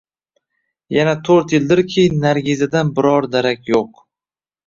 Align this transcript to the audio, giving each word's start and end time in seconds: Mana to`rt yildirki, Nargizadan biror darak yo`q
Mana 0.95 1.13
to`rt 1.27 1.53
yildirki, 1.55 2.05
Nargizadan 2.23 2.91
biror 3.01 3.27
darak 3.37 3.65
yo`q 3.75 3.83